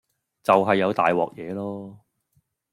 [0.41, 1.95] 就係有大鑊嘢囉